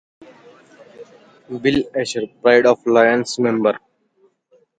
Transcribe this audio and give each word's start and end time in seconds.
Bill 1.61 1.83
Asher: 1.95 2.23
"Pride 2.41 2.65
of 2.65 2.83
Lions" 2.87 3.37
member. 3.37 3.77